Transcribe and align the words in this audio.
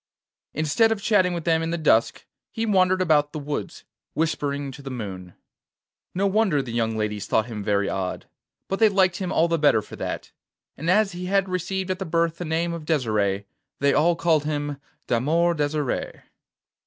Instead 0.55 0.91
of 0.91 0.99
chatting 0.99 1.31
with 1.31 1.43
them 1.43 1.61
in 1.61 1.69
the 1.69 1.77
dusk, 1.77 2.25
he 2.51 2.65
wandered 2.65 3.03
about 3.03 3.33
the 3.33 3.37
woods, 3.37 3.83
whispering 4.15 4.71
to 4.71 4.81
the 4.81 4.89
moon. 4.89 5.35
No 6.15 6.25
wonder 6.25 6.59
the 6.63 6.71
young 6.73 6.97
ladies 6.97 7.27
thought 7.27 7.45
him 7.45 7.63
very 7.63 7.87
odd, 7.87 8.25
but 8.67 8.79
they 8.79 8.89
liked 8.89 9.17
him 9.17 9.31
all 9.31 9.47
the 9.47 9.59
better 9.59 9.83
for 9.83 9.97
that; 9.97 10.31
and 10.75 10.89
as 10.89 11.11
he 11.11 11.27
had 11.27 11.47
received 11.47 11.91
at 11.91 11.99
his 11.99 12.09
birth 12.09 12.39
the 12.39 12.45
name 12.45 12.73
of 12.73 12.83
Desire, 12.83 13.43
they 13.77 13.93
all 13.93 14.15
called 14.15 14.43
him 14.45 14.77
d'Amour 15.05 15.53
Desire. 15.53 16.23